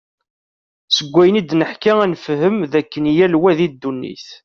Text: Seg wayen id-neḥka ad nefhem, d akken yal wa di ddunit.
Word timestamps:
Seg 0.95 1.07
wayen 1.13 1.39
id-neḥka 1.39 1.93
ad 2.03 2.09
nefhem, 2.11 2.57
d 2.71 2.73
akken 2.79 3.05
yal 3.17 3.33
wa 3.41 3.51
di 3.57 3.67
ddunit. 3.73 4.27